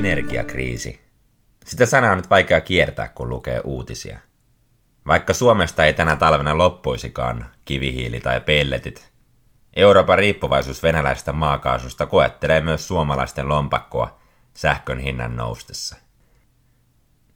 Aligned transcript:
Energiakriisi. 0.00 1.00
Sitä 1.66 1.86
sanaa 1.86 2.10
on 2.10 2.16
nyt 2.16 2.30
vaikea 2.30 2.60
kiertää, 2.60 3.08
kun 3.08 3.28
lukee 3.28 3.60
uutisia. 3.64 4.18
Vaikka 5.06 5.34
Suomesta 5.34 5.84
ei 5.84 5.92
tänä 5.92 6.16
talvena 6.16 6.58
loppuisikaan 6.58 7.46
kivihiili 7.64 8.20
tai 8.20 8.40
pelletit, 8.40 9.10
Euroopan 9.76 10.18
riippuvaisuus 10.18 10.82
venäläisestä 10.82 11.32
maakaasusta 11.32 12.06
koettelee 12.06 12.60
myös 12.60 12.88
suomalaisten 12.88 13.48
lompakkoa 13.48 14.20
sähkön 14.54 14.98
hinnan 14.98 15.36
noustessa. 15.36 15.96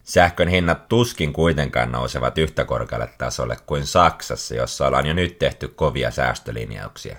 Sähkön 0.02 0.48
hinnat 0.48 0.88
tuskin 0.88 1.32
kuitenkaan 1.32 1.92
nousevat 1.92 2.38
yhtä 2.38 2.64
korkealle 2.64 3.08
tasolle 3.18 3.56
kuin 3.66 3.86
Saksassa, 3.86 4.54
jossa 4.54 4.86
ollaan 4.86 5.06
jo 5.06 5.14
nyt 5.14 5.38
tehty 5.38 5.68
kovia 5.68 6.10
säästölinjauksia. 6.10 7.16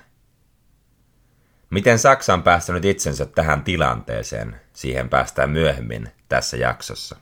Miten 1.75 1.99
Saksa 1.99 2.33
on 2.33 2.43
päästänyt 2.43 2.85
itsensä 2.85 3.25
tähän 3.25 3.63
tilanteeseen, 3.63 4.61
siihen 4.73 5.09
päästään 5.09 5.49
myöhemmin 5.49 6.09
tässä 6.29 6.57
jaksossa. 6.57 7.15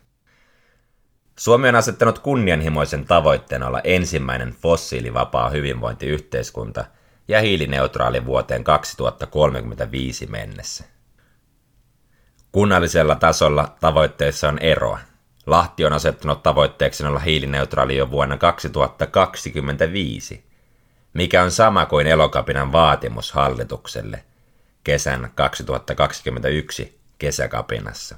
Suomi 1.39 1.69
on 1.69 1.75
asettanut 1.75 2.19
kunnianhimoisen 2.19 3.05
tavoitteen 3.05 3.63
olla 3.63 3.81
ensimmäinen 3.83 4.55
fossiilivapaa 4.61 5.49
hyvinvointiyhteiskunta 5.49 6.85
ja 7.27 7.41
hiilineutraali 7.41 8.25
vuoteen 8.25 8.63
2035 8.63 10.27
mennessä. 10.27 10.83
Kunnallisella 12.51 13.15
tasolla 13.15 13.75
tavoitteessa 13.79 14.49
on 14.49 14.59
eroa. 14.59 14.99
Lahti 15.45 15.85
on 15.85 15.93
asettanut 15.93 16.43
tavoitteeksi 16.43 17.05
olla 17.05 17.19
hiilineutraali 17.19 17.97
jo 17.97 18.11
vuonna 18.11 18.37
2025, 18.37 20.45
mikä 21.13 21.43
on 21.43 21.51
sama 21.51 21.85
kuin 21.85 22.07
elokapinan 22.07 22.71
vaatimus 22.71 23.31
hallitukselle 23.31 24.23
kesän 24.83 25.31
2021 25.35 26.99
kesäkapinassa. 27.17 28.15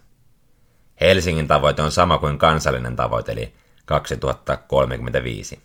Helsingin 1.02 1.48
tavoite 1.48 1.82
on 1.82 1.92
sama 1.92 2.18
kuin 2.18 2.38
kansallinen 2.38 2.96
tavoite, 2.96 3.32
eli 3.32 3.54
2035. 3.86 5.60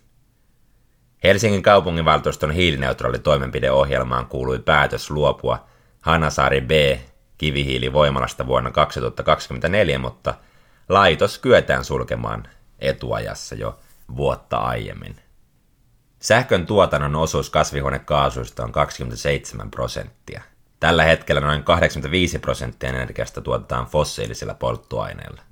Helsingin 1.25 1.63
kaupunginvaltuuston 1.63 2.51
hiilineutraali 2.51 3.19
toimenpideohjelmaan 3.19 4.27
kuului 4.27 4.59
päätös 4.59 5.11
luopua 5.11 5.67
Hanasaari 6.01 6.61
B 6.61 6.71
kivihiilivoimalasta 7.39 8.47
vuonna 8.47 8.71
2024, 8.71 9.99
mutta 9.99 10.35
laitos 10.89 11.39
kyetään 11.39 11.85
sulkemaan 11.85 12.49
etuajassa 12.79 13.55
jo 13.55 13.79
vuotta 14.17 14.57
aiemmin. 14.57 15.17
Sähkön 16.21 16.67
tuotannon 16.67 17.17
osuus 17.17 17.51
kasvihuonekaasuista 17.51 18.65
on 18.65 18.73
27 18.73 19.71
prosenttia. 19.71 20.43
Tällä 20.81 21.05
hetkellä 21.05 21.41
noin 21.41 21.63
85 21.63 22.39
prosenttia 22.39 22.89
energiasta 22.89 23.41
tuotetaan 23.41 23.87
fossiilisilla 23.87 24.55
polttoaineilla. 24.55 25.43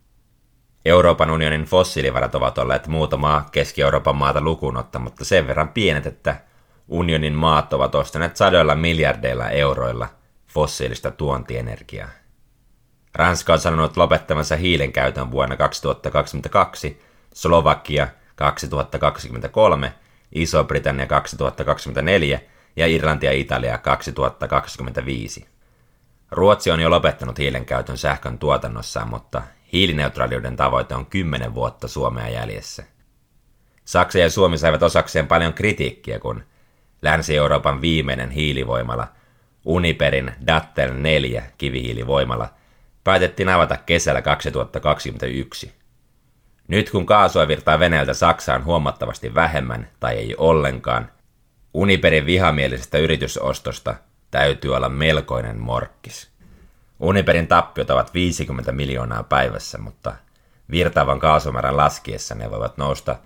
Euroopan 0.84 1.30
unionin 1.30 1.64
fossiilivarat 1.64 2.34
ovat 2.34 2.58
olleet 2.58 2.86
muutamaa 2.86 3.48
Keski-Euroopan 3.52 4.16
maata 4.16 4.40
lukuun 4.40 4.76
ottamatta 4.76 5.24
sen 5.24 5.46
verran 5.46 5.68
pienet, 5.68 6.06
että 6.06 6.40
unionin 6.88 7.34
maat 7.34 7.72
ovat 7.72 7.94
ostaneet 7.94 8.36
sadoilla 8.36 8.74
miljardeilla 8.74 9.50
euroilla 9.50 10.08
fossiilista 10.46 11.10
tuontienergiaa. 11.10 12.08
Ranska 13.14 13.52
on 13.52 13.58
sanonut 13.58 13.96
lopettamansa 13.96 14.56
hiilen 14.56 14.92
käytön 14.92 15.30
vuonna 15.30 15.56
2022, 15.56 17.02
Slovakia 17.34 18.08
2023, 18.34 19.94
Iso-Britannia 20.32 21.06
2024 21.06 22.40
ja 22.77 22.86
Irlanti 22.86 23.27
ja 23.27 23.33
Italia 23.33 23.78
2025. 23.78 25.48
Ruotsi 26.30 26.70
on 26.70 26.80
jo 26.80 26.91
lopettanut 26.91 27.38
hiilen 27.38 27.64
käytön 27.64 27.98
sähkön 27.98 28.38
tuotannossaan, 28.38 29.08
mutta 29.08 29.42
hiilineutraaliuden 29.72 30.56
tavoite 30.56 30.94
on 30.94 31.06
10 31.06 31.55
vuotta 31.55 31.89
Suomea 31.89 32.28
jäljessä. 32.28 32.84
Saksa 33.84 34.18
ja 34.18 34.30
Suomi 34.30 34.58
saivat 34.58 34.83
osakseen 34.83 35.27
paljon 35.27 35.55
kritiikkiä, 35.55 36.18
kun 36.18 36.42
Länsi-Euroopan 37.02 37.80
viimeinen 37.80 38.30
hiilivoimala, 38.30 39.08
Uniperin 39.64 40.33
Dattel 40.46 40.95
4 40.95 41.42
kivihiilivoimala, 41.58 42.48
päätettiin 43.05 43.48
avata 43.48 43.77
kesällä 43.77 44.23
2021. 44.23 45.73
Nyt 46.68 46.90
kun 46.90 47.06
kaasua 47.06 47.48
virtaa 47.48 47.79
Venäjältä 47.79 48.14
Saksaan 48.14 48.64
huomattavasti 48.64 49.35
vähemmän 49.35 49.89
tai 50.00 50.17
ei 50.17 50.35
ollenkaan, 50.39 51.11
Uniperin 51.74 52.27
vihamielisestä 52.27 52.98
yritysostosta 52.98 53.95
täytyy 54.30 54.77
olla 54.77 54.89
melkoinen 54.89 55.58
morkkis. 55.61 56.30
Uniperin 57.01 57.46
tappiot 57.46 57.90
ovat 57.90 58.14
50 58.14 58.73
miljoonaa 58.73 59.23
päivässä, 59.23 59.79
mutta 59.79 60.14
virtaavan 60.70 61.20
kaasumäärän 61.20 61.77
laskiessa 61.77 62.34
ne 62.34 62.51
voivat 62.51 62.79
nousta 62.79 63.17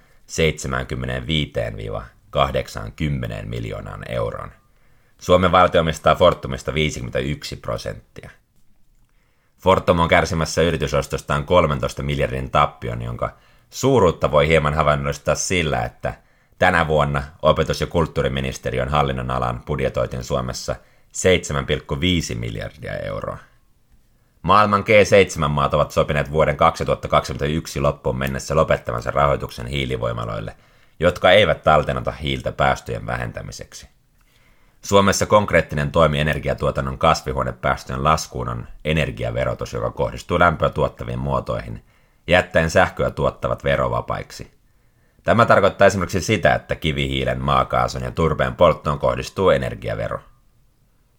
75-80 3.43 3.47
miljoonaan 3.47 4.03
euroon. 4.09 4.53
Suomen 5.19 5.53
valtio 5.53 5.81
omistaa 5.81 6.15
Fortumista 6.15 6.75
51 6.75 7.57
prosenttia. 7.57 8.31
Fortum 9.59 10.01
on 10.01 10.09
kärsimässä 10.09 10.63
yritysostostaan 10.63 11.45
13 11.45 12.03
miljardin 12.03 12.51
tappion, 12.51 13.03
jonka 13.03 13.37
suuruutta 13.71 14.31
voi 14.31 14.49
hieman 14.49 14.75
havainnollistaa 14.75 15.35
sillä, 15.35 15.85
että 15.85 16.15
tänä 16.63 16.89
vuonna 16.89 17.23
opetus- 17.43 17.81
ja 17.81 17.87
kulttuuriministeriön 17.87 18.89
hallinnonalan 18.89 19.63
budjetoitin 19.67 20.25
Suomessa 20.25 20.77
7,5 21.13 22.35
miljardia 22.35 22.93
euroa. 22.93 23.39
Maailman 24.43 24.85
G7-maat 24.85 25.75
ovat 25.75 25.91
sopineet 25.91 26.31
vuoden 26.31 26.57
2021 26.57 27.81
loppuun 27.81 28.19
mennessä 28.19 28.57
lopettavansa 28.57 29.11
rahoituksen 29.11 29.67
hiilivoimaloille, 29.67 30.57
jotka 31.01 31.31
eivät 31.31 31.63
talteenota 31.63 32.13
hiiltä 32.13 32.53
päästöjen 32.53 33.07
vähentämiseksi. 33.07 33.89
Suomessa 34.83 35.27
konkreettinen 35.27 35.91
toimi 35.91 36.21
energiatuotannon 36.21 36.99
kasvihuonepäästöjen 36.99 38.05
laskuun 38.05 38.49
on 38.49 38.67
energiaverotus, 38.85 39.73
joka 39.73 39.91
kohdistuu 39.91 40.39
lämpöä 40.39 40.71
tuottaviin 40.71 41.19
muotoihin, 41.19 41.85
jättäen 42.27 42.71
sähköä 42.71 43.11
tuottavat 43.11 43.65
verovapaiksi. 43.65 44.62
Tämä 45.23 45.47
tarkoittaa 45.47 45.87
esimerkiksi 45.87 46.21
sitä, 46.21 46.55
että 46.55 46.77
kivihiilen, 46.77 47.43
maakaasun 47.43 48.03
ja 48.03 48.11
turpeen 48.11 48.55
polttoon 48.55 48.99
kohdistuu 48.99 49.51
energiavero. 49.51 50.21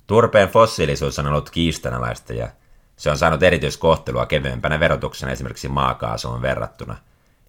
Turpeen 0.07 0.49
fossiilisuus 0.49 1.19
on 1.19 1.27
ollut 1.27 1.49
kiistanalaista 1.49 2.33
ja 2.33 2.49
se 2.95 3.09
on 3.11 3.17
saanut 3.17 3.43
erityiskohtelua 3.43 4.25
kevyempänä 4.25 4.79
verotuksena 4.79 5.31
esimerkiksi 5.31 5.67
maakaasuun 5.67 6.41
verrattuna, 6.41 6.95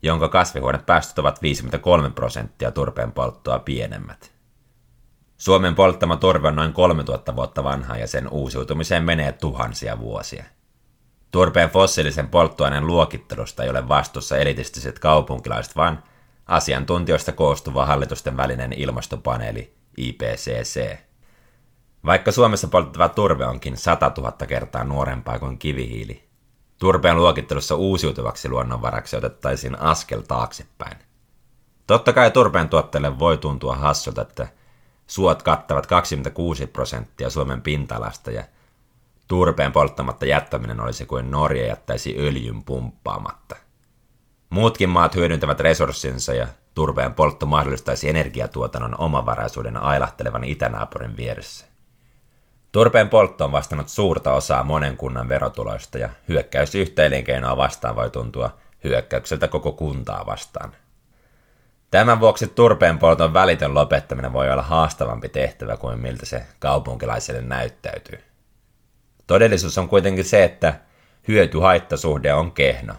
jonka 0.03 0.29
kasvihuonepäästöt 0.29 1.19
ovat 1.19 1.43
53 1.43 2.11
prosenttia 2.11 2.71
turpeen 2.71 3.13
polttoa 3.13 3.59
pienemmät. 3.59 4.33
Suomen 5.37 5.75
polttama 5.75 6.17
turve 6.17 6.49
on 6.49 6.57
noin 6.57 6.73
3000 6.73 7.37
vuotta 7.37 7.65
vanha 7.65 7.97
ja 7.97 8.07
sen 8.07 8.29
uusiutumiseen 8.29 9.05
menee 9.05 9.33
tuhansia 9.33 9.99
vuosia. 9.99 10.45
Turpeen 11.31 11.71
fossiilisen 11.71 12.29
polttoaineen 12.29 12.87
luokittelusta 12.87 13.63
ei 13.63 13.71
ole 13.71 13.89
vastuussa 13.89 14.37
elitistiset 14.37 14.99
kaupunkilaiset, 14.99 15.77
vaan 15.77 16.03
asiantuntijoista 16.47 17.33
koostuva 17.33 17.87
hallitusten 17.87 18.37
välinen 18.37 18.73
ilmastopaneeli 18.73 19.75
IPCC. 19.97 20.97
Vaikka 22.05 22.33
Suomessa 22.33 22.69
poltettava 22.69 23.09
turve 23.09 23.47
onkin 23.47 23.77
100 23.77 24.13
000 24.17 24.33
kertaa 24.33 24.85
nuorempaa 24.85 25.39
kuin 25.39 25.59
kivihiili, 25.59 26.25
turpeen 26.79 27.17
luokittelussa 27.17 27.75
uusiutuvaksi 27.75 28.49
luonnonvaraksi 28.49 29.17
otettaisiin 29.17 29.81
askel 29.81 30.21
taaksepäin. 30.21 30.97
Totta 31.87 32.13
kai 32.13 32.31
turpeen 32.31 32.69
tuotteelle 32.69 33.19
voi 33.19 33.39
tuntua 33.39 33.77
hassulta, 33.77 34.23
että 34.23 34.49
suot 35.07 35.43
kattavat 35.43 35.87
26 35.87 36.67
prosenttia 36.67 37.31
Suomen 37.31 37.63
pinta-alasta 37.63 38.31
ja 38.31 38.45
turpeen 39.29 39.73
polttamatta 39.73 40.27
jättäminen 40.27 40.81
olisi 40.81 41.07
kuin 41.07 41.31
Norja 41.31 41.67
jättäisi 41.67 42.17
öljyn 42.19 42.65
pumppaamatta. 42.65 43.57
Muutkin 44.55 44.89
maat 44.89 45.15
hyödyntävät 45.15 45.61
resurssinsa 45.61 46.35
ja 46.35 46.47
turpeen 46.75 47.15
poltto 47.15 47.47
mahdollistaisi 47.47 48.09
energiatuotannon 48.09 49.01
omavaraisuuden 49.01 49.77
ailahtelevan 49.77 50.45
itänaapurin 50.45 51.17
vieressä. 51.17 51.67
Turpeen 52.73 53.09
poltto 53.09 53.45
on 53.45 53.53
vastannut 53.53 53.89
suurta 53.89 54.33
osaa 54.33 54.63
monen 54.63 54.97
kunnan 54.97 55.29
verotuloista 55.29 55.99
ja 55.99 56.09
hyökkäys 56.29 56.75
yhtä 56.75 57.03
vastaan 57.57 57.97
voi 57.97 58.11
tuntua 58.11 58.57
hyökkäykseltä 58.85 59.49
koko 59.49 59.73
kuntaa 59.73 60.27
vastaan. 60.27 60.73
Tämän 61.91 62.21
vuoksi 62.21 62.47
turpeen 62.47 62.99
polton 62.99 63.33
välitön 63.33 63.75
lopettaminen 63.75 64.33
voi 64.33 64.51
olla 64.51 64.63
haastavampi 64.63 65.29
tehtävä 65.29 65.77
kuin 65.77 66.01
miltä 66.01 66.27
se 66.27 66.47
kaupunkilaiselle 66.59 67.43
näyttäytyy. 67.43 68.19
Todellisuus 69.27 69.79
on 69.79 69.89
kuitenkin 69.89 70.25
se, 70.25 70.45
että 70.45 70.75
hyöty-haittasuhde 71.29 72.35
on 72.35 72.53
kehno. 72.53 72.95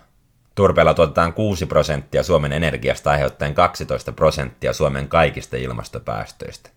Turpeella 0.56 0.94
tuotetaan 0.94 1.34
6 1.34 1.66
prosenttia 1.66 2.24
Suomen 2.24 2.54
energiasta 2.54 3.12
aiheuttaen 3.12 3.54
12 3.54 4.12
prosenttia 4.12 4.74
Suomen 4.74 5.08
kaikista 5.08 5.58
ilmastopäästöistä. 5.58 6.70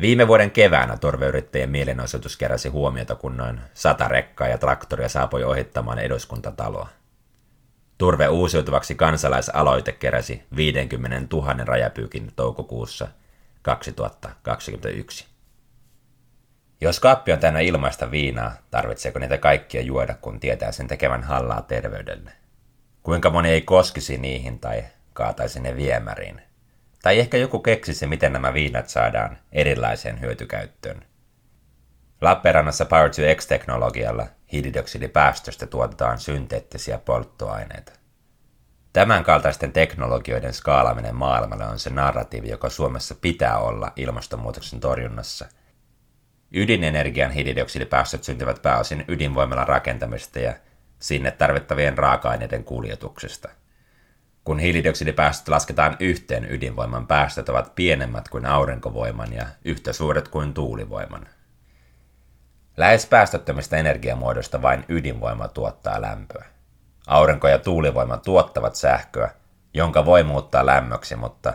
Viime 0.00 0.28
vuoden 0.28 0.50
keväänä 0.50 0.96
torveyrittäjien 0.96 1.70
mielenosoitus 1.70 2.36
keräsi 2.36 2.68
huomiota, 2.68 3.14
kun 3.14 3.36
noin 3.36 3.60
sata 3.74 4.08
rekkaa 4.08 4.48
ja 4.48 4.58
traktoria 4.58 5.08
saapui 5.08 5.44
ohittamaan 5.44 5.98
eduskuntataloa. 5.98 6.88
Turve 7.98 8.28
uusiutuvaksi 8.28 8.94
kansalaisaloite 8.94 9.92
keräsi 9.92 10.42
50 10.56 11.36
000 11.36 11.54
rajapyykin 11.64 12.32
toukokuussa 12.36 13.08
2021. 13.62 15.26
Jos 16.80 17.00
kappi 17.00 17.32
on 17.32 17.38
täynnä 17.38 17.60
ilmaista 17.60 18.10
viinaa, 18.10 18.52
tarvitseeko 18.70 19.18
niitä 19.18 19.38
kaikkia 19.38 19.80
juoda, 19.80 20.14
kun 20.14 20.40
tietää 20.40 20.72
sen 20.72 20.88
tekevän 20.88 21.22
hallaa 21.22 21.62
terveydelle? 21.62 22.43
Kuinka 23.04 23.30
moni 23.30 23.50
ei 23.50 23.60
koskisi 23.60 24.18
niihin 24.18 24.58
tai 24.58 24.84
kaataisi 25.12 25.60
ne 25.60 25.76
viemäriin? 25.76 26.42
Tai 27.02 27.18
ehkä 27.18 27.36
joku 27.36 27.58
keksisi, 27.58 28.06
miten 28.06 28.32
nämä 28.32 28.54
viinat 28.54 28.88
saadaan 28.88 29.38
erilaiseen 29.52 30.20
hyötykäyttöön. 30.20 31.04
Lappeenrannassa 32.20 32.84
Power 32.84 33.10
to 33.10 33.22
X-teknologialla 33.36 34.26
hiilidioksidipäästöstä 34.52 35.66
tuotetaan 35.66 36.18
synteettisiä 36.18 36.98
polttoaineita. 36.98 37.92
Tämän 38.92 39.24
kaltaisten 39.24 39.72
teknologioiden 39.72 40.52
skaalaminen 40.52 41.14
maailmalle 41.14 41.66
on 41.66 41.78
se 41.78 41.90
narratiivi, 41.90 42.48
joka 42.48 42.70
Suomessa 42.70 43.14
pitää 43.14 43.58
olla 43.58 43.92
ilmastonmuutoksen 43.96 44.80
torjunnassa. 44.80 45.46
Ydinenergian 46.52 47.30
hiilidioksidipäästöt 47.30 48.24
syntyvät 48.24 48.62
pääosin 48.62 49.04
ydinvoimalan 49.08 49.68
rakentamista 49.68 50.38
ja 50.38 50.54
sinne 51.04 51.30
tarvittavien 51.30 51.98
raaka-aineiden 51.98 52.64
kuljetuksesta– 52.64 53.48
kun 54.44 54.58
hiilidioksidipäästöt 54.58 55.48
lasketaan 55.48 55.96
yhteen, 56.00 56.52
ydinvoiman 56.52 57.06
päästöt 57.06 57.48
ovat 57.48 57.74
pienemmät 57.74 58.28
kuin 58.28 58.46
aurinkovoiman 58.46 59.32
ja 59.32 59.46
yhtä 59.64 59.92
suuret 59.92 60.28
kuin 60.28 60.54
tuulivoiman. 60.54 61.26
Lähes 62.76 63.06
päästöttömistä 63.06 63.76
energiamuodoista 63.76 64.62
vain 64.62 64.84
ydinvoima 64.88 65.48
tuottaa 65.48 66.00
lämpöä. 66.00 66.44
Aurinko 67.06 67.48
ja 67.48 67.58
tuulivoima 67.58 68.16
tuottavat 68.16 68.74
sähköä, 68.74 69.30
jonka 69.74 70.06
voi 70.06 70.22
muuttaa 70.22 70.66
lämmöksi, 70.66 71.16
mutta 71.16 71.54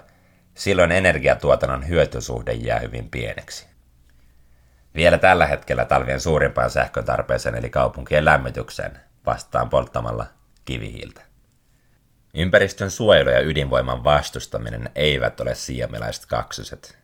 silloin 0.54 0.92
energiatuotannon 0.92 1.88
hyötysuhde 1.88 2.54
jää 2.54 2.80
hyvin 2.80 3.10
pieneksi. 3.10 3.68
Vielä 4.96 5.18
tällä 5.18 5.48
hetkellä 5.48 5.86
talvien 5.86 6.20
suurimpaan 6.20 6.70
sähkön 6.70 7.06
tarpeeseen 7.06 7.56
eli 7.56 7.70
kaupunkien 7.70 8.26
lämmitykseen 8.26 9.09
vastaan 9.30 9.70
polttamalla 9.70 10.26
kivihiiltä. 10.66 11.22
Ympäristön 12.34 12.92
suojelu 12.92 13.30
ja 13.30 13.42
ydinvoiman 13.42 14.04
vastustaminen 14.04 14.90
eivät 14.96 15.40
ole 15.40 15.56
siemeläiset 15.56 16.26
kaksoset. 16.26 16.98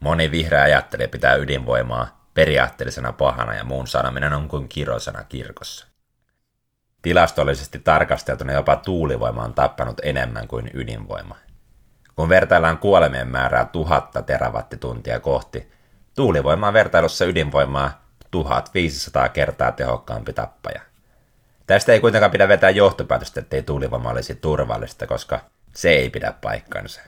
Moni 0.00 0.30
vihreä 0.30 0.62
ajattelee 0.62 1.06
pitää 1.06 1.34
ydinvoimaa 1.34 2.30
periaatteellisena 2.34 3.12
pahana 3.12 3.54
ja 3.54 3.64
muun 3.64 3.86
sanominen 3.86 4.32
on 4.32 4.48
kuin 4.48 4.68
kirosana 4.68 5.24
kirkossa. 5.24 5.86
Tilastollisesti 7.02 7.78
tarkasteltuna 7.78 8.52
jopa 8.52 8.76
tuulivoima 8.76 9.42
on 9.42 9.54
tappanut 9.54 10.00
enemmän 10.02 10.48
kuin 10.48 10.70
ydinvoima. 10.74 11.36
Kun 12.16 12.28
vertaillaan 12.28 12.78
kuolemien 12.78 13.28
määrää 13.28 13.64
tuhatta 13.64 14.22
terawattituntia 14.22 15.20
kohti, 15.20 15.70
tuulivoima 16.16 16.66
on 16.66 16.72
vertailussa 16.72 17.24
ydinvoimaa 17.24 18.02
1500 18.30 19.28
kertaa 19.28 19.72
tehokkaampi 19.72 20.32
tappaja. 20.32 20.87
Tästä 21.68 21.92
ei 21.92 22.00
kuitenkaan 22.00 22.30
pidä 22.30 22.48
vetää 22.48 22.70
johtopäätöstä, 22.70 23.40
ettei 23.40 23.62
tuulivoima 23.62 24.10
olisi 24.10 24.34
turvallista, 24.34 25.06
koska 25.06 25.40
se 25.74 25.90
ei 25.90 26.10
pidä 26.10 26.34
paikkansa. 26.40 27.00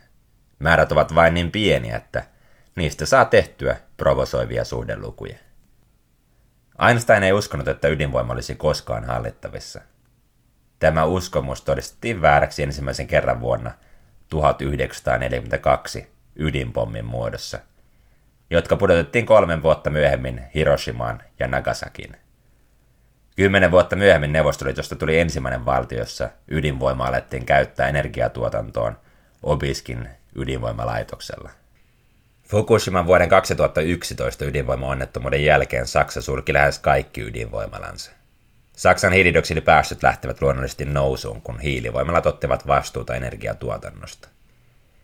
Määrät 0.59 0.93
ovat 0.93 1.15
vain 1.15 1.35
niin 1.35 1.51
pieniä, 1.51 1.97
että 1.97 2.25
niistä 2.77 3.07
saa 3.07 3.25
tehtyä 3.25 3.77
provosoivia 3.97 4.65
suhdelukuja. 4.65 5.37
Einstein 6.89 7.23
ei 7.23 7.33
uskonut, 7.33 7.69
että 7.69 7.89
ydinvoima 7.89 8.33
olisi 8.33 8.55
koskaan 8.55 9.05
hallittavissa. 9.05 9.81
Tämä 10.79 11.05
uskomus 11.05 11.63
todistettiin 11.63 12.23
vääräksi 12.23 12.63
ensimmäisen 12.63 13.07
kerran 13.07 13.41
vuonna 13.41 13.73
1942 14.29 16.13
ydinpommin 16.37 17.05
muodossa, 17.05 17.59
jotka 18.51 18.77
pudotettiin 18.77 19.27
kolmen 19.27 19.63
vuotta 19.63 19.91
myöhemmin 19.91 20.43
Hiroshimaan 20.55 21.23
ja 21.39 21.49
Nagasakin. 21.49 22.17
Kymmenen 23.37 23.71
vuotta 23.71 23.97
myöhemmin 23.97 24.33
Neuvostoliitosta 24.33 24.97
tuli 24.97 25.19
ensimmäinen 25.19 25.65
valtio, 25.67 25.99
jossa 25.99 26.29
ydinvoima 26.49 27.07
alettiin 27.07 27.47
käyttää 27.47 27.89
energiatuotantoon 27.89 28.97
Obiskin 29.43 30.09
ydinvoimalaitoksella. 30.35 31.51
Fukushiman 32.49 33.07
vuoden 33.07 33.29
2011 33.29 34.45
ydinvoimaonnettomuuden 34.45 35.45
jälkeen 35.45 35.87
Saksa 35.87 36.23
sulki 36.23 36.53
lähes 36.53 36.79
kaikki 36.79 37.21
ydinvoimalansa. 37.21 38.11
Saksan 38.77 39.13
hiilidioksidipäästöt 39.13 40.03
lähtevät 40.03 40.43
luonnollisesti 40.43 40.85
nousuun, 40.85 41.43
kun 41.43 41.61
hiilivoimalat 41.61 42.27
ottivat 42.27 42.67
vastuuta 42.67 43.15
energiatuotannosta. 43.15 44.29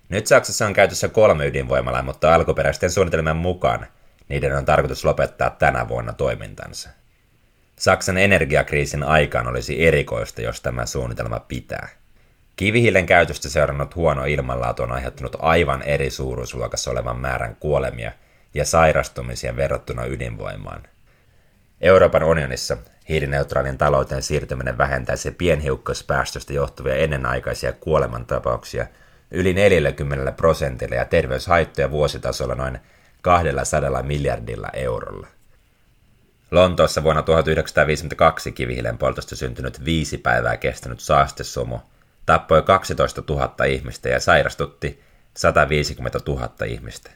Nyt 0.08 0.26
Saksassa 0.26 0.66
on 0.66 0.72
käytössä 0.72 1.08
kolme 1.08 1.46
ydinvoimalaa, 1.46 2.02
mutta 2.02 2.34
alkuperäisten 2.34 2.90
suunnitelmien 2.90 3.36
mukaan 3.36 3.86
niiden 4.28 4.56
on 4.56 4.64
tarkoitus 4.64 5.04
lopettaa 5.04 5.50
tänä 5.50 5.88
vuonna 5.88 6.12
toimintansa. 6.12 6.90
Saksan 7.78 8.18
energiakriisin 8.18 9.02
aikaan 9.02 9.46
olisi 9.46 9.86
erikoista, 9.86 10.42
jos 10.42 10.60
tämä 10.60 10.86
suunnitelma 10.86 11.40
pitää. 11.40 11.88
Kivihiilen 12.56 13.06
käytöstä 13.06 13.48
seurannut 13.48 13.94
huono 13.96 14.24
ilmanlaatu 14.24 14.82
on 14.82 14.92
aiheuttanut 14.92 15.36
aivan 15.38 15.82
eri 15.82 16.10
suuruusluokassa 16.10 16.90
olevan 16.90 17.20
määrän 17.20 17.56
kuolemia 17.60 18.12
ja 18.54 18.64
sairastumisia 18.64 19.56
verrattuna 19.56 20.04
ydinvoimaan. 20.04 20.82
Euroopan 21.80 22.22
unionissa 22.22 22.76
hiilineutraalin 23.08 23.78
talouteen 23.78 24.22
siirtyminen 24.22 24.78
vähentäisi 24.78 25.30
pienhiukkaspäästöstä 25.30 26.52
johtuvia 26.52 26.94
ennenaikaisia 26.94 27.72
kuolemantapauksia 27.72 28.86
yli 29.30 29.52
40 29.52 30.32
prosentilla 30.32 30.94
ja 30.94 31.04
terveyshaittoja 31.04 31.90
vuositasolla 31.90 32.54
noin 32.54 32.78
200 33.22 34.02
miljardilla 34.02 34.68
eurolla. 34.72 35.35
Lontoossa 36.50 37.02
vuonna 37.02 37.22
1952 37.22 38.52
kivihiilen 38.52 38.98
poltosta 38.98 39.36
syntynyt 39.36 39.84
viisi 39.84 40.18
päivää 40.18 40.56
kestänyt 40.56 41.00
saastesumu 41.00 41.78
tappoi 42.26 42.62
12 42.62 43.22
000 43.28 43.64
ihmistä 43.64 44.08
ja 44.08 44.20
sairastutti 44.20 45.02
150 45.36 46.18
000 46.26 46.50
ihmistä. 46.66 47.10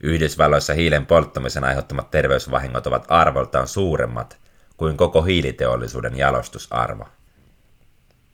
Yhdysvalloissa 0.00 0.74
hiilen 0.74 1.06
polttamisen 1.06 1.64
aiheuttamat 1.64 2.10
terveysvahingot 2.10 2.86
ovat 2.86 3.04
arvoltaan 3.08 3.68
suuremmat 3.68 4.38
kuin 4.76 4.96
koko 4.96 5.22
hiiliteollisuuden 5.22 6.16
jalostusarvo. 6.16 7.08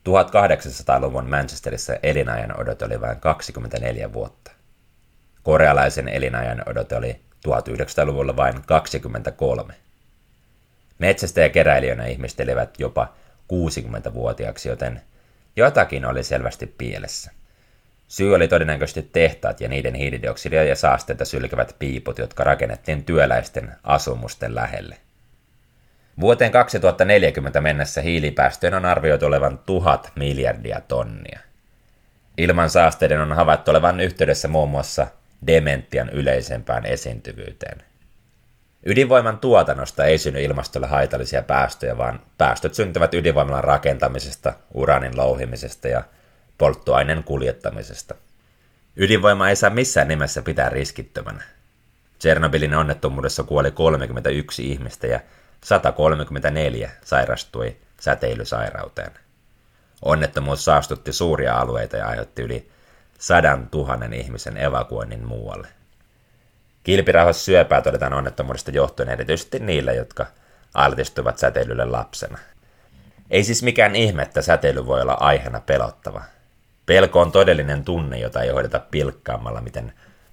1800-luvun 0.09 1.31
Manchesterissa 1.31 1.93
elinajan 2.03 2.61
odote 2.61 2.85
oli 2.85 3.01
vain 3.01 3.21
24 3.21 4.13
vuotta. 4.13 4.51
Korealaisen 5.43 6.09
elinajan 6.09 6.63
odote 6.67 6.97
oli 6.97 7.21
1900-luvulla 7.49 8.37
vain 8.37 8.63
23. 8.67 9.75
Metsästäjäkeräilijöinä 10.99 12.07
ihmistelivät 12.07 12.81
jopa 12.81 13.15
60-vuotiaaksi, 13.53 14.69
joten 14.69 15.01
jotakin 15.57 16.05
oli 16.07 16.25
selvästi 16.25 16.67
pielessä. 16.67 17.31
Syy 18.09 18.35
oli 18.35 18.49
todennäköisesti 18.49 19.09
tehtaat 19.13 19.61
ja 19.61 19.69
niiden 19.69 19.95
hiilidioksidia 19.95 20.65
ja 20.65 20.77
saasteita 20.77 21.25
sylkevät 21.25 21.77
piiput, 21.79 22.19
jotka 22.19 22.45
rakennettiin 22.45 23.05
työläisten 23.05 23.73
asumusten 23.85 24.55
lähelle. 24.55 24.97
Vuoteen 26.21 26.53
2040 26.53 27.61
mennessä 27.61 28.01
hiilipäästöjen 28.01 28.75
on 28.75 28.85
arvioitu 28.85 29.27
olevan 29.27 29.59
tuhat 29.67 30.13
miljardia 30.17 30.81
tonnia. 30.89 31.41
Ilman 32.39 32.71
saasteiden 32.71 33.21
on 33.21 33.33
havaittu 33.33 33.71
olevan 33.71 34.01
yhteydessä 34.01 34.49
muun 34.49 34.71
muassa 34.71 35.07
dementian 35.47 36.09
yleisempään 36.09 36.87
esiintyvyyteen– 36.87 37.83
Ydinvoiman 38.87 39.39
tuotannosta 39.39 40.05
ei 40.05 40.19
synny 40.19 40.43
ilmastolle 40.43 40.87
haitallisia 40.87 41.43
päästöjä, 41.43 41.99
vaan 41.99 42.21
päästöt 42.39 42.75
syntyvät 42.75 43.15
ydinvoimalan 43.15 43.65
rakentamisesta, 43.65 44.53
uranin 44.75 45.17
louhimisesta 45.17 45.89
ja 45.89 46.03
polttoaineen 46.59 47.25
kuljettamisesta. 47.25 48.15
Ydinvoima 48.97 49.49
ei 49.49 49.57
saa 49.57 49.71
missään 49.71 50.09
nimessä 50.09 50.43
pitää 50.43 50.69
riskittömänä. 50.69 51.43
Tsernobylin 52.19 52.75
onnettomuudessa 52.75 53.43
kuoli 53.43 53.71
31 53.71 54.71
ihmistä 54.71 55.07
ja 55.07 55.21
134 55.65 56.91
sairastui 57.05 57.77
säteilysairauteen. 58.01 59.13
Onnettomuus 60.03 60.65
saastutti 60.65 61.13
suuria 61.13 61.55
alueita 61.55 61.97
ja 61.97 62.07
aiheutti 62.07 62.43
yli 62.43 62.71
sadan 63.19 63.69
tuhannen 63.71 64.13
ihmisen 64.13 64.57
evakuoinnin 64.57 65.25
muualle. 65.25 65.69
Kilpirauhassyöpää 66.85 67.83
todetaan 67.83 68.13
onnettomuudesta 68.13 68.71
johtuen 68.71 69.09
erityisesti 69.09 69.59
niillä, 69.59 69.93
jotka 69.93 70.27
altistuvat 70.75 71.39
säteilylle 71.39 71.85
lapsena. 71.85 72.39
Ei 73.31 73.45
siis 73.45 73.63
mikään 73.63 73.97
ihme, 73.97 74.23
että 74.23 74.43
säteily 74.43 74.87
voi 74.87 75.01
olla 75.01 75.17
aiheena 75.21 75.61
pelottava. 75.61 76.23
Pelko 76.87 77.21
on 77.21 77.33
todellinen 77.33 77.85
tunne, 77.85 78.19
jota 78.19 78.43
ei 78.43 78.51
hoideta 78.51 78.81
pilkkaamalla, 78.91 79.61
miten 79.61 79.93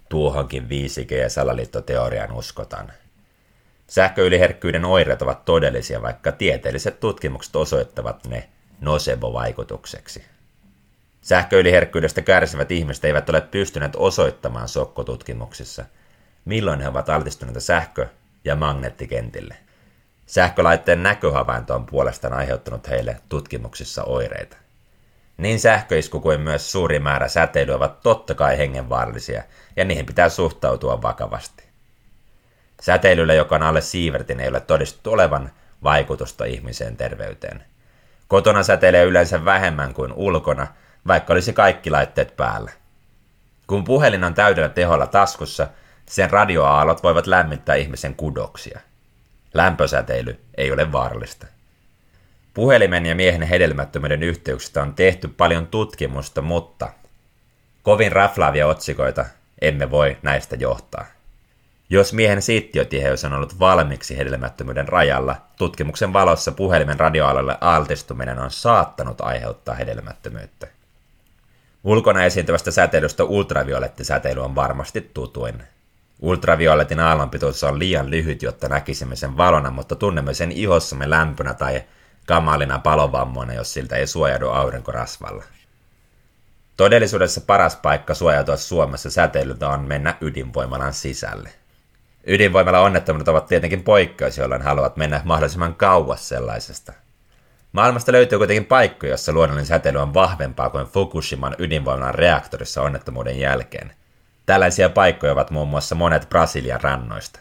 Tuohonkin 0.10 0.68
5G- 0.70 1.14
ja 1.14 1.30
salaliittoteoriaan 1.30 2.32
uskotaan. 2.32 2.92
Sähköyliherkkyyden 3.88 4.86
oireet 4.86 5.22
ovat 5.22 5.46
todellisia, 5.46 6.02
vaikka 6.02 6.32
tieteelliset 6.32 7.00
tutkimukset 7.00 7.56
osoittavat 7.56 8.28
ne 8.28 8.50
nocebo-vaikutukseksi. 8.82 10.24
Sähköyliherkkyydestä 11.22 12.22
kärsivät 12.22 12.72
ihmiset 12.72 13.06
eivät 13.06 13.30
ole 13.30 13.42
pystyneet 13.42 13.96
osoittamaan 13.96 14.68
sokkotutkimuksissa, 14.68 15.86
milloin 16.46 16.82
he 16.82 16.88
ovat 16.88 17.10
altistuneita 17.10 17.60
sähkö- 17.60 18.08
ja 18.46 18.56
magneettikentille. 18.56 19.56
Sähkölaitteen 20.26 21.04
näköhavainto 21.04 21.76
on 21.76 21.86
puolestaan 21.86 22.34
aiheuttanut 22.34 22.90
heille 22.90 23.18
tutkimuksissa 23.30 24.04
oireita. 24.04 24.58
Niin 25.38 25.60
sähköisku 25.60 26.20
kuin 26.20 26.42
myös 26.42 26.72
suuri 26.72 27.00
määrä 27.00 27.28
säteilyä 27.28 27.76
ovat 27.76 28.02
totta 28.02 28.36
kai 28.36 28.58
hengenvaarallisia, 28.58 29.44
ja 29.76 29.86
niihin 29.86 30.06
pitää 30.06 30.30
suhtautua 30.30 31.02
vakavasti. 31.02 31.64
Säteilyllä, 32.82 33.34
joka 33.34 33.56
on 33.56 33.64
alle 33.64 33.82
siivertin, 33.82 34.40
ei 34.40 34.48
ole 34.50 34.60
todistettu 34.60 35.12
olevan 35.12 35.52
vaikutusta 35.84 36.46
ihmiseen 36.46 36.98
terveyteen. 36.98 37.64
Kotona 38.28 38.64
säteilee 38.64 39.04
yleensä 39.04 39.46
vähemmän 39.46 39.94
kuin 39.94 40.14
ulkona, 40.14 40.68
vaikka 41.08 41.34
olisi 41.34 41.54
kaikki 41.54 41.90
laitteet 41.90 42.38
päällä. 42.38 42.72
Kun 43.68 43.84
puhelin 43.84 44.24
on 44.24 44.34
täydellä 44.34 44.70
teholla 44.70 45.08
taskussa, 45.08 45.68
sen 46.12 46.30
radioaallot 46.30 47.04
voivat 47.04 47.28
lämmittää 47.28 47.76
ihmisen 47.76 48.16
kudoksia. 48.16 48.80
Lämpösäteily 49.54 50.40
ei 50.58 50.72
ole 50.72 50.92
vaarallista. 50.92 51.48
Puhelimen 52.54 53.06
ja 53.06 53.16
miehen 53.16 53.42
hedelmättömyyden 53.42 54.24
yhteyksistä 54.24 54.82
on 54.82 54.94
tehty 54.94 55.28
paljon 55.28 55.68
tutkimusta, 55.68 56.42
mutta 56.42 56.90
kovin 57.84 58.12
raflaavia 58.12 58.68
otsikoita 58.68 59.26
emme 59.62 59.92
voi 59.92 60.18
näistä 60.22 60.56
johtaa. 60.56 61.06
Jos 61.90 62.14
miehen 62.14 62.42
siittiötiheys 62.42 63.26
on 63.26 63.34
ollut 63.34 63.60
valmiiksi 63.60 64.18
hedelmättömyyden 64.18 64.88
rajalla, 64.88 65.36
tutkimuksen 65.58 66.14
valossa 66.14 66.52
puhelimen 66.52 67.00
radioalalle 67.00 67.58
altistuminen 67.62 68.40
on 68.40 68.52
saattanut 68.52 69.22
aiheuttaa 69.22 69.76
hedelmättömyyttä. 69.76 70.68
Ulkona 71.84 72.24
esiintyvästä 72.24 72.72
säteilystä 72.72 73.24
ultraviolettisäteily 73.24 74.44
on 74.44 74.56
varmasti 74.56 75.12
tutuin. 75.14 75.64
Ultravioletin 76.22 77.00
aallonpituus 77.00 77.64
on 77.64 77.80
liian 77.80 78.12
lyhyt, 78.12 78.44
jotta 78.44 78.70
näkisimme 78.70 79.16
sen 79.16 79.38
valona, 79.38 79.72
mutta 79.72 79.96
tunnemme 79.96 80.34
sen 80.34 80.52
ihossamme 80.52 81.10
lämpönä 81.10 81.54
tai 81.54 81.84
kamalina 82.28 82.80
palovammoina, 82.80 83.54
jos 83.54 83.74
siltä 83.74 83.96
ei 83.96 84.08
suojaudu 84.08 84.50
aurinkorasvalla. 84.50 85.44
Todellisuudessa 86.78 87.42
paras 87.42 87.76
paikka 87.76 88.14
suojautua 88.14 88.58
Suomessa 88.58 89.12
säteilyltä 89.12 89.70
on 89.70 89.82
mennä 89.82 90.18
ydinvoimalan 90.22 90.94
sisälle. 90.94 91.50
Ydinvoimalla 92.28 92.80
onnettomuudet 92.80 93.28
ovat 93.28 93.46
tietenkin 93.46 93.84
poikkeus, 93.84 94.38
jolloin 94.38 94.62
haluat 94.62 94.98
mennä 94.98 95.22
mahdollisimman 95.24 95.76
kauas 95.76 96.30
sellaisesta. 96.30 96.94
Maailmasta 97.72 98.12
löytyy 98.12 98.38
kuitenkin 98.38 98.66
paikkoja, 98.66 99.12
jossa 99.12 99.32
luonnollinen 99.32 99.66
säteily 99.66 99.98
on 99.98 100.14
vahvempaa 100.14 100.70
kuin 100.70 100.86
Fukushiman 100.86 101.56
ydinvoimalan 101.58 102.16
reaktorissa 102.16 102.82
onnettomuuden 102.82 103.40
jälkeen. 103.40 103.92
Tällaisia 104.52 104.90
paikkoja 104.90 105.34
ovat 105.34 105.52
muun 105.52 105.68
muassa 105.68 105.96
monet 105.96 106.30
Brasilian 106.30 106.82
rannoista. 106.82 107.40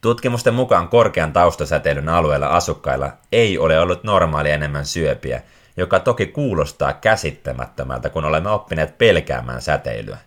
Tutkimusten 0.00 0.54
mukaan 0.54 0.88
korkean 0.88 1.32
taustasäteilyn 1.32 2.08
alueella 2.08 2.46
asukkailla 2.46 3.12
ei 3.32 3.58
ole 3.58 3.80
ollut 3.80 4.04
normaali 4.04 4.50
enemmän 4.50 4.86
syöpiä, 4.86 5.42
joka 5.76 6.00
toki 6.00 6.26
kuulostaa 6.26 6.92
käsittämättömältä, 6.92 8.10
kun 8.10 8.24
olemme 8.24 8.50
oppineet 8.50 8.98
pelkäämään 8.98 9.62
säteilyä. 9.62 10.18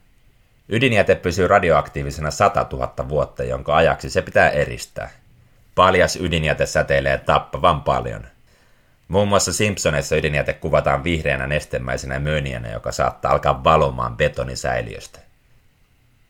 Ydinjäte 0.69 1.15
pysyy 1.15 1.47
radioaktiivisena 1.47 2.31
100 2.31 2.65
000 2.71 3.09
vuotta, 3.09 3.43
jonka 3.43 3.75
ajaksi 3.75 4.09
se 4.09 4.21
pitää 4.21 4.49
eristää. 4.49 5.09
Paljas 5.75 6.15
ydinjäte 6.15 6.65
säteilee 6.65 7.17
tappavan 7.17 7.81
paljon. 7.81 8.27
Muun 9.07 9.27
muassa 9.27 9.53
Simpsoneissa 9.53 10.15
ydinjäte 10.15 10.53
kuvataan 10.53 11.03
vihreänä 11.03 11.47
nestemäisenä 11.47 12.19
möniänä, 12.19 12.71
joka 12.71 12.91
saattaa 12.91 13.31
alkaa 13.31 13.63
valomaan 13.63 14.17
betonisäiliöstä. 14.17 15.28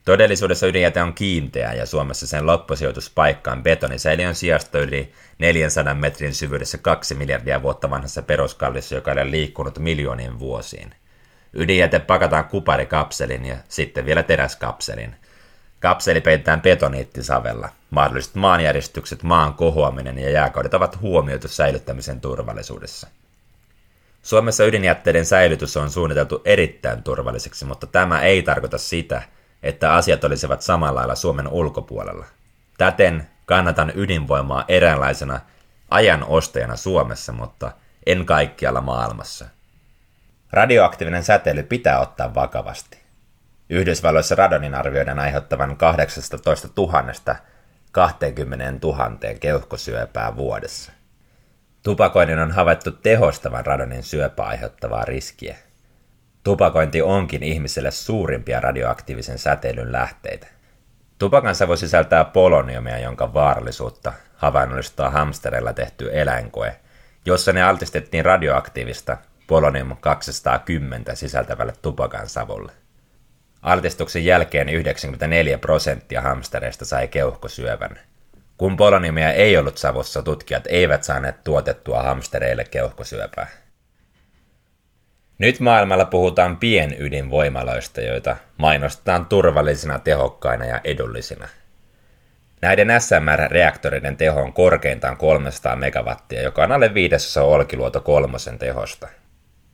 Todellisuudessa 0.09 0.67
ydinjäte 0.67 1.01
on 1.01 1.13
kiinteä 1.13 1.73
ja 1.73 1.85
Suomessa 1.85 2.27
sen 2.27 2.45
loppusijoituspaikka 2.45 3.51
on 3.51 3.63
betonisäiliön 3.63 4.35
sijasta 4.35 4.79
yli 4.79 5.13
400 5.39 5.93
metrin 5.93 6.35
syvyydessä 6.35 6.77
2 6.77 7.15
miljardia 7.15 7.61
vuotta 7.61 7.89
vanhassa 7.89 8.21
peruskallissa, 8.21 8.95
joka 8.95 9.11
ole 9.11 9.31
liikkunut 9.31 9.79
miljoonien 9.79 10.39
vuosiin. 10.39 10.95
Ydinjäte 11.53 11.99
pakataan 11.99 12.45
kuparikapselin 12.45 13.45
ja 13.45 13.57
sitten 13.67 14.05
vielä 14.05 14.23
teräskapselin. 14.23 15.15
Kapseli 15.79 16.21
peitetään 16.21 16.61
betoniittisavella. 16.61 17.69
Mahdolliset 17.89 18.35
maanjäristykset, 18.35 19.23
maan 19.23 19.53
kohoaminen 19.53 20.19
ja 20.19 20.29
jääkaudet 20.29 20.73
ovat 20.73 21.01
huomioitu 21.01 21.47
säilyttämisen 21.47 22.21
turvallisuudessa. 22.21 23.07
Suomessa 24.23 24.65
ydinjätteiden 24.65 25.25
säilytys 25.25 25.77
on 25.77 25.89
suunniteltu 25.89 26.41
erittäin 26.45 27.03
turvalliseksi, 27.03 27.65
mutta 27.65 27.87
tämä 27.87 28.21
ei 28.21 28.41
tarkoita 28.41 28.77
sitä, 28.77 29.21
että 29.63 29.93
asiat 29.93 30.23
olisivat 30.23 30.61
samalla 30.61 30.99
lailla 30.99 31.15
Suomen 31.15 31.47
ulkopuolella. 31.47 32.25
Täten 32.77 33.29
kannatan 33.45 33.91
ydinvoimaa 33.95 34.65
eräänlaisena 34.67 35.39
ajan 35.89 36.23
ostajana 36.23 36.75
Suomessa, 36.75 37.33
mutta 37.33 37.71
en 38.05 38.25
kaikkialla 38.25 38.81
maailmassa. 38.81 39.45
Radioaktiivinen 40.51 41.23
säteily 41.23 41.63
pitää 41.63 41.99
ottaa 41.99 42.35
vakavasti. 42.35 42.99
Yhdysvalloissa 43.69 44.35
radonin 44.35 44.75
arvioidaan 44.75 45.19
aiheuttavan 45.19 45.77
18 45.77 46.67
000 46.77 47.35
20 47.91 48.87
000 48.87 49.17
keuhkosyöpää 49.39 50.35
vuodessa. 50.35 50.91
Tupakoinnin 51.83 52.39
on 52.39 52.51
havaittu 52.51 52.91
tehostavan 52.91 53.65
radonin 53.65 54.03
syöpää 54.03 54.45
aiheuttavaa 54.45 55.05
riskiä. 55.05 55.57
Tupakointi 56.43 57.01
onkin 57.01 57.43
ihmiselle 57.43 57.91
suurimpia 57.91 58.60
radioaktiivisen 58.60 59.39
säteilyn 59.39 59.91
lähteitä. 59.91 60.48
Tupakan 61.19 61.55
savu 61.55 61.77
sisältää 61.77 62.25
poloniumia, 62.25 63.00
jonka 63.00 63.34
vaarallisuutta 63.34 64.13
havainnollistaa 64.36 65.10
hamstereilla 65.10 65.74
tehty 65.74 66.10
eläinkoe, 66.13 66.75
jossa 67.25 67.53
ne 67.53 67.63
altistettiin 67.63 68.25
radioaktiivista 68.25 69.17
polonium 69.48 69.98
210 70.01 71.05
sisältävälle 71.13 71.74
tupakan 71.81 72.29
savulle. 72.29 72.72
Altistuksen 73.62 74.25
jälkeen 74.25 74.69
94 74.69 75.58
prosenttia 75.58 76.22
hamstereista 76.22 76.86
sai 76.86 77.08
keuhkosyövän. 77.08 78.00
Kun 78.58 78.77
poloniumia 78.77 79.31
ei 79.31 79.58
ollut 79.58 79.77
savussa, 79.77 80.24
tutkijat 80.24 80.63
eivät 80.67 81.03
saaneet 81.03 81.43
tuotettua 81.43 82.03
hamstereille 82.03 82.63
keuhkosyöpää. 82.63 83.48
Nyt 85.39 85.60
maailmalla 85.60 86.05
puhutaan 86.05 86.58
pienydinvoimaloista, 86.58 88.01
joita 88.01 88.36
mainostetaan 88.58 89.25
turvallisina, 89.25 90.00
tehokkaina 90.00 90.65
ja 90.65 90.81
edullisina. 90.84 91.48
Näiden 92.62 92.88
SMR-reaktoreiden 92.88 94.17
teho 94.17 94.41
on 94.41 94.53
korkeintaan 94.53 95.17
300 95.17 95.75
megawattia, 95.75 96.41
joka 96.41 96.63
on 96.63 96.72
alle 96.72 96.93
viidesosa 96.93 97.43
Olkiluoto 97.43 98.01
kolmosen 98.01 98.60
tehosta. 98.60 99.08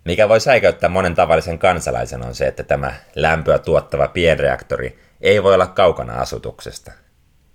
Mikä 0.04 0.30
voi 0.30 0.40
säikäyttää 0.40 0.90
monen 0.90 1.16
tavallisen 1.16 1.60
kansalaisen 1.60 2.26
on 2.26 2.36
se, 2.36 2.48
että 2.48 2.64
tämä 2.64 2.94
lämpöä 3.16 3.60
tuottava 3.60 4.08
pienreaktori 4.08 5.00
ei 5.22 5.44
voi 5.44 5.54
olla 5.54 5.68
kaukana 5.68 6.14
asutuksesta. 6.14 6.92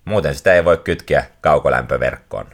Muuten 0.04 0.34
sitä 0.34 0.54
ei 0.54 0.64
voi 0.64 0.78
kytkeä 0.78 1.24
kaukolämpöverkkoon. 1.40 2.46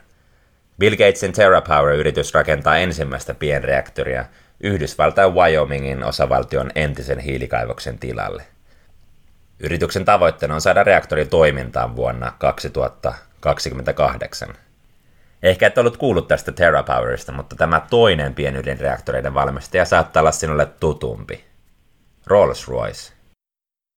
Bill 0.78 0.96
Gatesin 0.96 1.32
TerraPower-yritys 1.32 2.34
rakentaa 2.34 2.76
ensimmäistä 2.78 3.34
pienreaktoria 3.34 4.24
Yhdysvaltain 4.60 5.34
Wyomingin 5.34 6.04
osavaltion 6.04 6.70
entisen 6.74 7.18
hiilikaivoksen 7.18 7.98
tilalle. 7.98 8.42
Yrityksen 9.60 10.04
tavoitteena 10.04 10.54
on 10.54 10.60
saada 10.60 10.84
reaktori 10.84 11.26
toimintaan 11.26 11.96
vuonna 11.96 12.32
2028. 12.38 14.48
Ehkä 15.42 15.66
et 15.66 15.78
ollut 15.78 15.96
kuullut 15.96 16.28
tästä 16.28 16.52
TerraPowerista, 16.52 17.32
mutta 17.32 17.56
tämä 17.56 17.86
toinen 17.90 18.34
pienydinreaktoreiden 18.34 19.34
valmistaja 19.34 19.84
saattaa 19.84 20.20
olla 20.20 20.32
sinulle 20.32 20.66
tutumpi. 20.66 21.44
Rolls-Royce. 22.26 23.15